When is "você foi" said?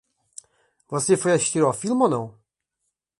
0.89-1.31